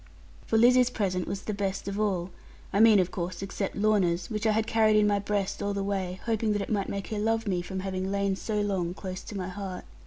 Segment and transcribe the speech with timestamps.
[0.47, 2.31] For Lizzie's present was the best of all,
[2.73, 6.19] I mean, of course, except Lorna's (which I carried in my breast all the way,
[6.25, 9.37] hoping that it might make her love me, from having lain so long, close to
[9.37, 9.85] my heart).